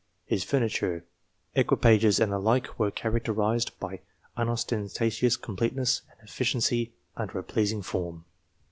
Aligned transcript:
His 0.25 0.43
furniture, 0.43 1.05
equipages, 1.53 2.19
and 2.19 2.31
the 2.31 2.39
like 2.39 2.79
were 2.79 2.89
characterised 2.89 3.79
by 3.79 3.99
unostentatious 4.35 5.37
completeness 5.37 6.01
and 6.09 6.27
efficiency 6.27 6.93
under 7.15 7.37
a 7.37 7.43
pleasing 7.43 7.83
form. 7.83 8.25